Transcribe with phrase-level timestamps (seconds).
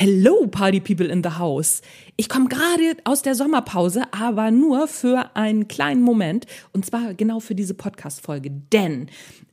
[0.00, 1.82] Hello, Party People in the House.
[2.14, 6.46] Ich komme gerade aus der Sommerpause, aber nur für einen kleinen Moment.
[6.72, 8.52] Und zwar genau für diese Podcast-Folge.
[8.72, 9.08] Denn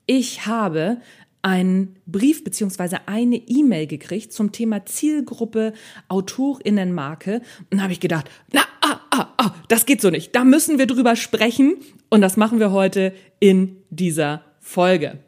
[0.06, 1.02] ich habe
[1.42, 5.74] einen Brief beziehungsweise eine E-Mail gekriegt zum Thema Zielgruppe
[6.10, 7.42] Autorinnenmarke.
[7.72, 10.36] Und habe ich gedacht, na, ah, ah, ah, das geht so nicht.
[10.36, 11.78] Da müssen wir drüber sprechen.
[12.12, 15.25] Und das machen wir heute in dieser Folge.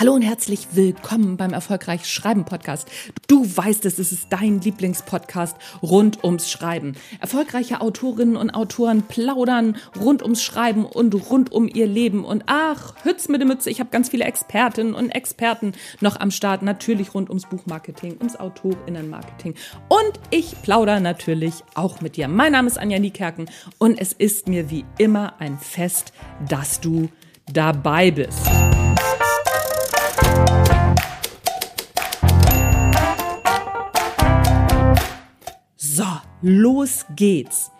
[0.00, 2.88] Hallo und herzlich willkommen beim Erfolgreich Schreiben Podcast.
[3.28, 6.94] Du weißt es, es ist dein Lieblingspodcast rund ums Schreiben.
[7.20, 12.24] Erfolgreiche Autorinnen und Autoren plaudern rund ums Schreiben und rund um ihr Leben.
[12.24, 16.30] Und ach, Hütz mit der Mütze, ich habe ganz viele Expertinnen und Experten noch am
[16.30, 16.62] Start.
[16.62, 19.54] Natürlich rund ums Buchmarketing, ums Autorinnenmarketing.
[19.90, 22.26] Und ich plaudere natürlich auch mit dir.
[22.26, 26.14] Mein Name ist Anja Niekerken und es ist mir wie immer ein Fest,
[26.48, 27.10] dass du
[27.52, 28.48] dabei bist.
[36.42, 37.70] Los geht's.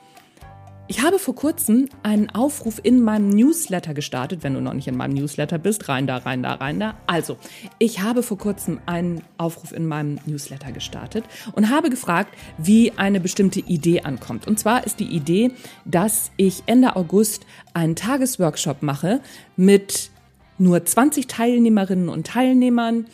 [0.90, 4.42] Ich habe vor kurzem einen Aufruf in meinem Newsletter gestartet.
[4.42, 6.98] Wenn du noch nicht in meinem Newsletter bist, rein da, rein da, rein da.
[7.06, 7.36] Also,
[7.78, 13.20] ich habe vor kurzem einen Aufruf in meinem Newsletter gestartet und habe gefragt, wie eine
[13.20, 14.48] bestimmte Idee ankommt.
[14.48, 15.52] Und zwar ist die Idee,
[15.84, 19.20] dass ich Ende August einen Tagesworkshop mache
[19.56, 20.10] mit
[20.58, 23.06] nur 20 Teilnehmerinnen und Teilnehmern,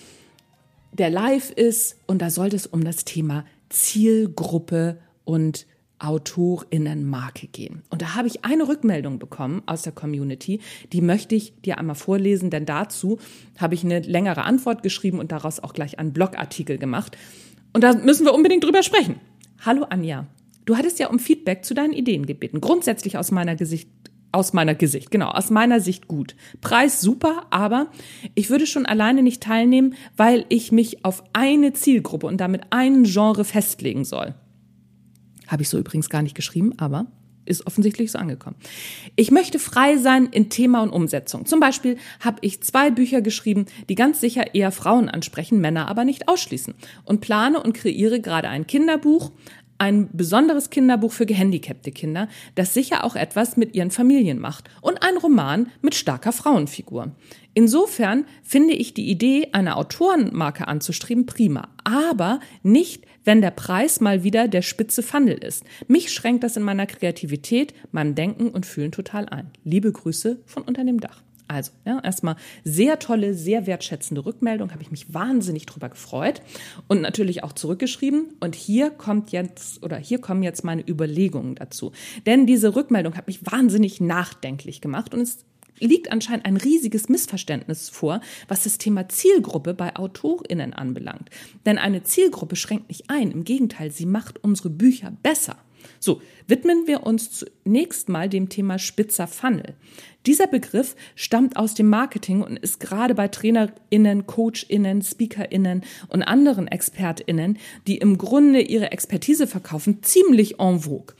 [0.92, 1.98] der live ist.
[2.06, 5.66] Und da sollte es um das Thema Zielgruppe und
[5.98, 7.82] Autorinnenmarke gehen.
[7.91, 10.60] Und da habe ich eine Rückmeldung bekommen aus der Community,
[10.92, 13.19] die möchte ich dir einmal vorlesen, denn dazu
[13.58, 17.16] habe ich eine längere Antwort geschrieben und daraus auch gleich einen Blogartikel gemacht.
[17.72, 19.16] Und da müssen wir unbedingt drüber sprechen.
[19.65, 20.26] Hallo Anja,
[20.66, 22.60] du hattest ja um Feedback zu deinen Ideen gebeten.
[22.60, 23.88] Grundsätzlich aus meiner Gesicht,
[24.32, 26.36] aus meiner Gesicht, genau, aus meiner Sicht gut.
[26.60, 27.91] Preis super, aber
[28.34, 33.04] ich würde schon alleine nicht teilnehmen, weil ich mich auf eine Zielgruppe und damit einen
[33.04, 34.34] Genre festlegen soll.
[35.47, 37.07] Habe ich so übrigens gar nicht geschrieben, aber
[37.47, 38.57] ist offensichtlich so angekommen.
[39.15, 41.47] Ich möchte frei sein in Thema und Umsetzung.
[41.47, 46.05] Zum Beispiel habe ich zwei Bücher geschrieben, die ganz sicher eher Frauen ansprechen, Männer aber
[46.05, 46.75] nicht ausschließen.
[47.05, 49.31] Und plane und kreiere gerade ein Kinderbuch,
[49.79, 55.03] ein besonderes Kinderbuch für gehandicapte Kinder, das sicher auch etwas mit ihren Familien macht und
[55.03, 57.13] ein Roman mit starker Frauenfigur.
[57.53, 64.25] Insofern finde ich die Idee, eine Autorenmarke anzustreben, prima, aber nicht, wenn der Preis mal
[64.25, 65.64] wieder der spitze Fandel ist.
[65.88, 69.50] Mich schränkt das in meiner Kreativität, meinem Denken und Fühlen total ein.
[69.64, 71.22] Liebe Grüße von unter dem Dach.
[71.48, 76.42] Also, ja, erstmal sehr tolle, sehr wertschätzende Rückmeldung, habe ich mich wahnsinnig drüber gefreut
[76.88, 78.34] und natürlich auch zurückgeschrieben.
[78.41, 81.92] Und hier kommt jetzt oder hier kommen jetzt meine Überlegungen dazu.
[82.26, 85.44] Denn diese Rückmeldung hat mich wahnsinnig nachdenklich gemacht und es
[85.78, 91.31] liegt anscheinend ein riesiges Missverständnis vor, was das Thema Zielgruppe bei AutorInnen anbelangt.
[91.64, 95.56] Denn eine Zielgruppe schränkt nicht ein, im Gegenteil, sie macht unsere Bücher besser.
[96.00, 99.75] So, widmen wir uns zunächst mal dem Thema spitzer Funnel.
[100.26, 106.66] Dieser Begriff stammt aus dem Marketing und ist gerade bei TrainerInnen, CoachInnen, SpeakerInnen und anderen
[106.66, 111.15] ExpertInnen, die im Grunde ihre Expertise verkaufen, ziemlich en vogue.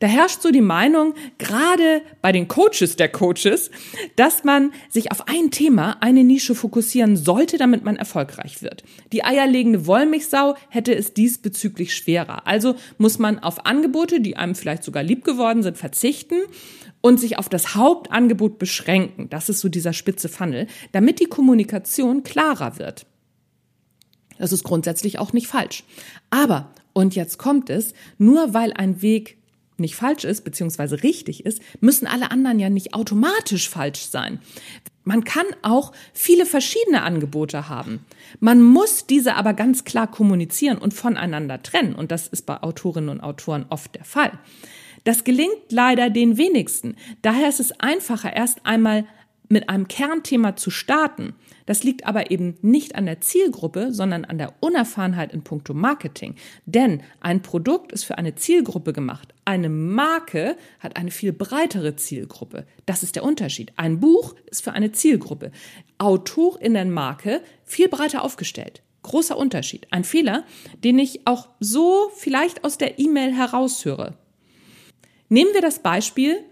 [0.00, 3.70] Da herrscht so die Meinung, gerade bei den Coaches der Coaches,
[4.16, 8.82] dass man sich auf ein Thema, eine Nische fokussieren sollte, damit man erfolgreich wird.
[9.12, 12.46] Die eierlegende Wollmilchsau hätte es diesbezüglich schwerer.
[12.46, 16.40] Also muss man auf Angebote, die einem vielleicht sogar lieb geworden sind, verzichten
[17.02, 19.28] und sich auf das Hauptangebot beschränken.
[19.28, 23.04] Das ist so dieser spitze Funnel, damit die Kommunikation klarer wird.
[24.38, 25.84] Das ist grundsätzlich auch nicht falsch.
[26.30, 29.36] Aber, und jetzt kommt es, nur weil ein Weg
[29.80, 34.40] nicht falsch ist, beziehungsweise richtig ist, müssen alle anderen ja nicht automatisch falsch sein.
[35.02, 38.04] Man kann auch viele verschiedene Angebote haben.
[38.38, 41.94] Man muss diese aber ganz klar kommunizieren und voneinander trennen.
[41.94, 44.32] Und das ist bei Autorinnen und Autoren oft der Fall.
[45.04, 46.96] Das gelingt leider den wenigsten.
[47.22, 49.06] Daher ist es einfacher, erst einmal
[49.50, 51.34] mit einem Kernthema zu starten.
[51.66, 56.36] Das liegt aber eben nicht an der Zielgruppe, sondern an der Unerfahrenheit in puncto Marketing.
[56.66, 59.34] Denn ein Produkt ist für eine Zielgruppe gemacht.
[59.44, 62.64] Eine Marke hat eine viel breitere Zielgruppe.
[62.86, 63.72] Das ist der Unterschied.
[63.76, 65.50] Ein Buch ist für eine Zielgruppe.
[65.98, 68.82] Autorinnenmarke viel breiter aufgestellt.
[69.02, 69.88] Großer Unterschied.
[69.90, 70.44] Ein Fehler,
[70.84, 74.14] den ich auch so vielleicht aus der E-Mail heraushöre.
[75.28, 76.44] Nehmen wir das Beispiel,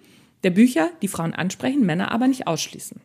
[0.44, 3.00] der Bücher, die Frauen ansprechen, Männer aber nicht ausschließen.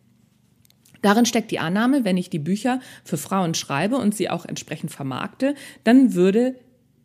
[1.01, 4.91] Darin steckt die Annahme, wenn ich die Bücher für Frauen schreibe und sie auch entsprechend
[4.91, 5.53] vermarkte,
[5.83, 6.55] dann würde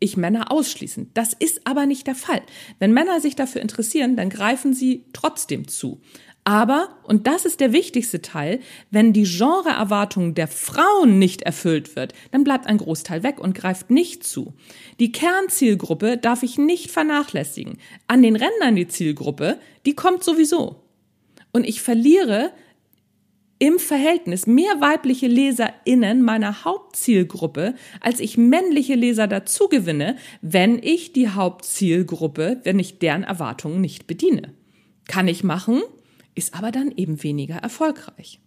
[0.01, 1.11] ich Männer ausschließen.
[1.15, 2.43] Das ist aber nicht der Fall.
[2.79, 6.01] Wenn Männer sich dafür interessieren, dann greifen sie trotzdem zu.
[6.49, 8.61] Aber, und das ist der wichtigste Teil,
[8.91, 13.91] wenn die Genreerwartung der Frauen nicht erfüllt wird, dann bleibt ein Großteil weg und greift
[13.91, 14.55] nicht zu.
[14.99, 17.77] Die Kernzielgruppe darf ich nicht vernachlässigen.
[18.07, 20.77] An den Rändern die Zielgruppe, die kommt sowieso.
[21.53, 22.53] Und ich verliere
[23.59, 31.13] im Verhältnis mehr weibliche LeserInnen meiner Hauptzielgruppe, als ich männliche Leser dazu gewinne, wenn ich
[31.13, 34.55] die Hauptzielgruppe, wenn ich deren Erwartungen nicht bediene.
[35.09, 35.83] Kann ich machen,
[36.35, 38.41] ist aber dann eben weniger erfolgreich.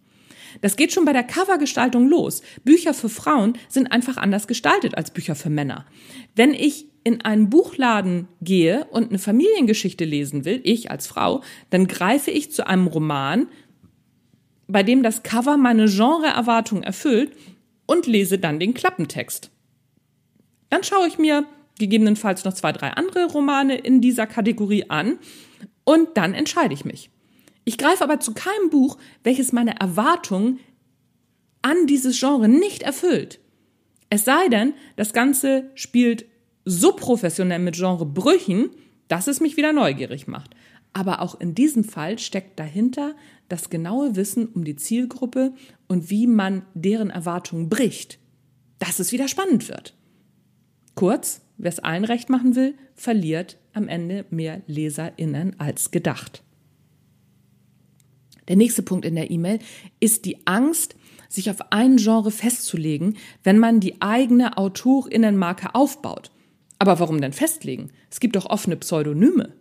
[0.60, 2.42] Das geht schon bei der Covergestaltung los.
[2.64, 5.86] Bücher für Frauen sind einfach anders gestaltet als Bücher für Männer.
[6.34, 11.86] Wenn ich in einen Buchladen gehe und eine Familiengeschichte lesen will, ich als Frau, dann
[11.86, 13.48] greife ich zu einem Roman,
[14.68, 17.32] bei dem das Cover meine Genreerwartung erfüllt
[17.86, 19.50] und lese dann den Klappentext.
[20.70, 21.44] Dann schaue ich mir
[21.78, 25.18] gegebenenfalls noch zwei, drei andere Romane in dieser Kategorie an
[25.84, 27.10] und dann entscheide ich mich.
[27.64, 30.58] Ich greife aber zu keinem Buch, welches meine Erwartungen
[31.62, 33.38] an dieses Genre nicht erfüllt.
[34.10, 36.26] Es sei denn, das Ganze spielt
[36.64, 38.70] so professionell mit Genrebrüchen,
[39.08, 40.54] dass es mich wieder neugierig macht.
[40.92, 43.14] Aber auch in diesem Fall steckt dahinter
[43.48, 45.52] das genaue Wissen um die Zielgruppe
[45.88, 48.18] und wie man deren Erwartungen bricht,
[48.78, 49.94] dass es wieder spannend wird.
[50.94, 56.42] Kurz, wer es allen recht machen will, verliert am Ende mehr LeserInnen als gedacht.
[58.52, 59.60] Der nächste Punkt in der E-Mail
[59.98, 60.94] ist die Angst,
[61.30, 66.30] sich auf ein Genre festzulegen, wenn man die eigene Autorinnenmarke aufbaut.
[66.78, 67.92] Aber warum denn festlegen?
[68.10, 69.54] Es gibt doch offene Pseudonyme.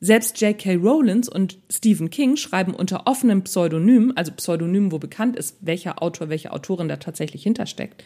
[0.00, 0.74] Selbst J.K.
[0.74, 6.28] Rowlands und Stephen King schreiben unter offenem Pseudonym, also Pseudonym, wo bekannt ist, welcher Autor,
[6.28, 8.02] welche Autorin da tatsächlich hintersteckt.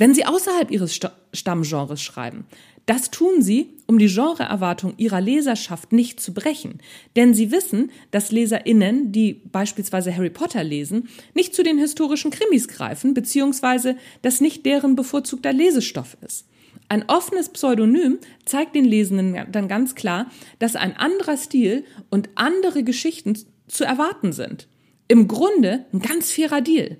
[0.00, 0.98] Wenn sie außerhalb ihres
[1.34, 2.46] Stammgenres schreiben,
[2.86, 6.78] das tun sie, um die Genreerwartung ihrer Leserschaft nicht zu brechen.
[7.16, 12.66] Denn sie wissen, dass LeserInnen, die beispielsweise Harry Potter lesen, nicht zu den historischen Krimis
[12.66, 16.46] greifen, beziehungsweise das nicht deren bevorzugter Lesestoff ist.
[16.88, 22.84] Ein offenes Pseudonym zeigt den Lesenden dann ganz klar, dass ein anderer Stil und andere
[22.84, 23.38] Geschichten
[23.68, 24.66] zu erwarten sind.
[25.08, 26.96] Im Grunde ein ganz fairer Deal.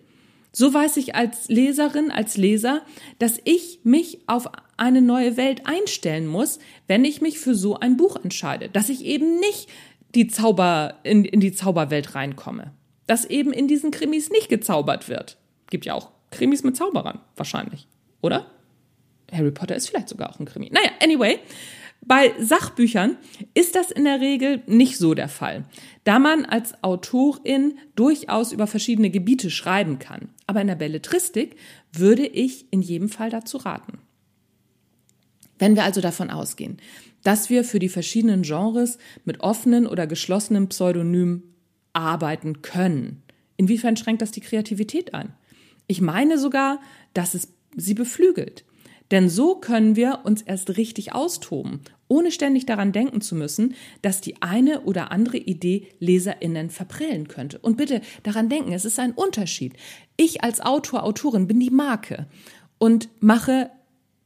[0.53, 2.83] So weiß ich als Leserin, als Leser,
[3.19, 7.97] dass ich mich auf eine neue Welt einstellen muss, wenn ich mich für so ein
[7.97, 8.69] Buch entscheide.
[8.69, 9.69] Dass ich eben nicht
[10.15, 12.73] die Zauber, in, in die Zauberwelt reinkomme.
[13.07, 15.37] Dass eben in diesen Krimis nicht gezaubert wird.
[15.69, 17.87] Gibt ja auch Krimis mit Zauberern, wahrscheinlich.
[18.21, 18.47] Oder?
[19.33, 20.71] Harry Potter ist vielleicht sogar auch ein Krimi.
[20.73, 21.39] Naja, anyway.
[22.03, 23.17] Bei Sachbüchern
[23.55, 25.65] ist das in der Regel nicht so der Fall,
[26.05, 30.31] da man als Autorin durchaus über verschiedene Gebiete schreiben kann.
[30.47, 31.57] Aber in der Belletristik
[31.93, 33.99] würde ich in jedem Fall dazu raten.
[35.59, 36.79] Wenn wir also davon ausgehen,
[37.23, 41.43] dass wir für die verschiedenen Genres mit offenen oder geschlossenen Pseudonymen
[41.93, 43.23] arbeiten können,
[43.59, 45.35] inwiefern schränkt das die Kreativität ein?
[45.87, 46.81] Ich meine sogar,
[47.13, 48.65] dass es sie beflügelt.
[49.11, 54.21] Denn so können wir uns erst richtig austoben, ohne ständig daran denken zu müssen, dass
[54.21, 57.59] die eine oder andere Idee Leserinnen verprellen könnte.
[57.59, 59.75] Und bitte daran denken, es ist ein Unterschied.
[60.17, 62.27] Ich als Autor, Autorin bin die Marke
[62.79, 63.71] und mache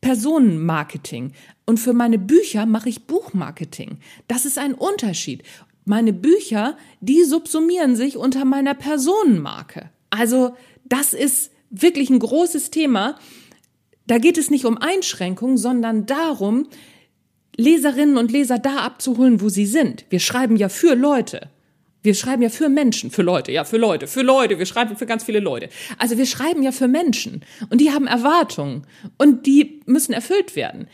[0.01, 1.33] Personenmarketing.
[1.65, 3.99] Und für meine Bücher mache ich Buchmarketing.
[4.29, 5.43] Das ist ein Unterschied.
[5.87, 9.89] Meine Bücher, die subsumieren sich unter meiner Personenmarke.
[10.11, 13.17] Also das ist wirklich ein großes Thema
[14.07, 16.69] da geht es nicht um Einschränkung, sondern darum,
[17.57, 20.05] Leserinnen und Leser da abzuholen, wo sie sind.
[20.11, 21.51] Wir schreiben ja für Leute.
[22.03, 24.59] Wir schreiben ja für Menschen, für Leute, ja, für Leute, für Leute.
[24.59, 25.71] Wir schreiben für ganz viele Leute.
[25.97, 27.45] Also wir schreiben ja für Menschen.
[27.71, 28.87] Und die haben Erwartungen.
[29.17, 30.89] Und die müssen erfüllt werden.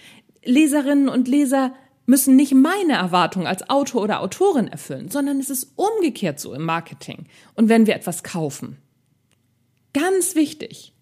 [0.45, 1.75] Leserinnen und Leser
[2.07, 6.65] müssen nicht meine Erwartungen als Autor oder Autorin erfüllen, sondern es ist umgekehrt so im
[6.65, 7.27] Marketing.
[7.55, 8.77] Und wenn wir etwas kaufen.
[9.93, 10.93] Ganz wichtig.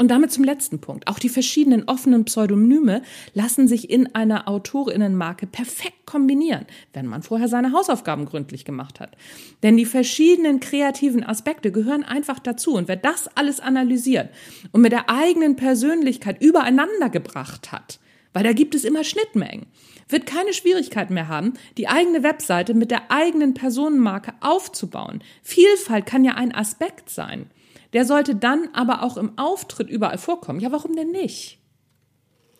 [0.00, 1.08] Und damit zum letzten Punkt.
[1.08, 3.02] Auch die verschiedenen offenen Pseudonyme
[3.34, 6.64] lassen sich in einer Autorinnenmarke perfekt kombinieren,
[6.94, 9.14] wenn man vorher seine Hausaufgaben gründlich gemacht hat.
[9.62, 12.76] Denn die verschiedenen kreativen Aspekte gehören einfach dazu.
[12.76, 14.30] Und wer das alles analysiert
[14.72, 18.00] und mit der eigenen Persönlichkeit übereinander gebracht hat,
[18.32, 19.66] weil da gibt es immer Schnittmengen,
[20.08, 25.22] wird keine Schwierigkeit mehr haben, die eigene Webseite mit der eigenen Personenmarke aufzubauen.
[25.42, 27.50] Vielfalt kann ja ein Aspekt sein.
[27.92, 30.60] Der sollte dann aber auch im Auftritt überall vorkommen.
[30.60, 31.58] Ja, warum denn nicht?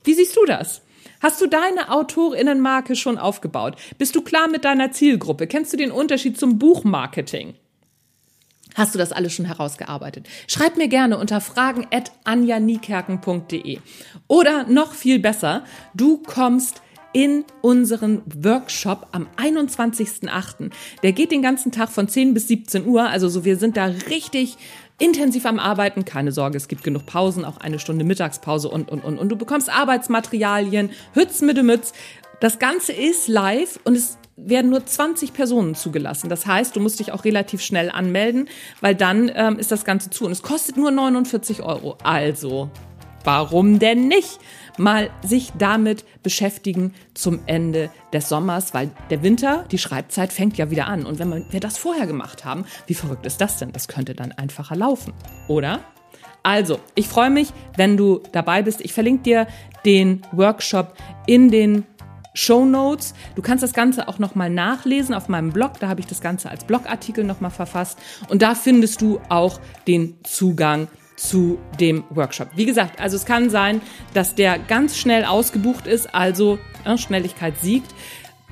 [0.04, 0.82] Wie siehst du das?
[1.20, 3.76] Hast du deine Autorinnenmarke schon aufgebaut?
[3.98, 5.46] Bist du klar mit deiner Zielgruppe?
[5.46, 7.54] Kennst du den Unterschied zum Buchmarketing?
[8.74, 10.28] Hast du das alles schon herausgearbeitet?
[10.46, 11.86] Schreib mir gerne unter fragen.
[14.28, 16.82] Oder noch viel besser, du kommst
[17.12, 20.70] in unseren Workshop am 21.08.
[21.02, 23.08] Der geht den ganzen Tag von 10 bis 17 Uhr.
[23.08, 24.56] Also so, wir sind da richtig
[25.00, 26.04] intensiv am Arbeiten.
[26.04, 29.18] Keine Sorge, es gibt genug Pausen, auch eine Stunde Mittagspause und, und, und.
[29.18, 31.92] Und du bekommst Arbeitsmaterialien, Hütz mit dem Mütz.
[32.40, 36.28] Das Ganze ist live und es werden nur 20 Personen zugelassen.
[36.28, 38.48] Das heißt, du musst dich auch relativ schnell anmelden,
[38.80, 40.24] weil dann ähm, ist das Ganze zu.
[40.24, 41.98] Und es kostet nur 49 Euro.
[42.02, 42.70] Also,
[43.24, 44.38] warum denn nicht?
[44.80, 50.70] Mal sich damit beschäftigen zum Ende des Sommers, weil der Winter, die Schreibzeit fängt ja
[50.70, 51.04] wieder an.
[51.04, 53.72] Und wenn wir das vorher gemacht haben, wie verrückt ist das denn?
[53.72, 55.12] Das könnte dann einfacher laufen,
[55.48, 55.80] oder?
[56.42, 58.80] Also, ich freue mich, wenn du dabei bist.
[58.80, 59.46] Ich verlinke dir
[59.84, 60.94] den Workshop
[61.26, 61.84] in den
[62.32, 63.12] Show Notes.
[63.34, 65.72] Du kannst das Ganze auch nochmal nachlesen auf meinem Blog.
[65.80, 67.98] Da habe ich das Ganze als Blogartikel nochmal verfasst.
[68.30, 70.88] Und da findest du auch den Zugang
[71.20, 72.48] zu dem Workshop.
[72.56, 73.82] Wie gesagt, also es kann sein,
[74.14, 77.94] dass der ganz schnell ausgebucht ist, also äh, Schnelligkeit siegt.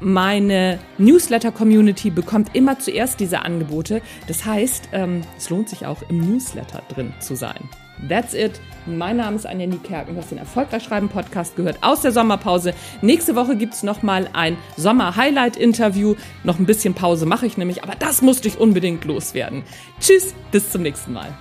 [0.01, 4.01] Meine Newsletter-Community bekommt immer zuerst diese Angebote.
[4.29, 7.69] Das heißt, ähm, es lohnt sich auch im Newsletter drin zu sein.
[8.09, 8.61] That's it.
[8.87, 10.15] Mein Name ist Anja Niekerken.
[10.15, 12.75] Du hast den Erfolgreich Schreiben Podcast gehört aus der Sommerpause.
[13.03, 16.15] Nächste Woche gibt es nochmal ein Sommer-Highlight-Interview.
[16.45, 19.65] Noch ein bisschen Pause mache ich nämlich, aber das musste ich unbedingt loswerden.
[20.01, 21.37] Tschüss, bis zum nächsten Mal.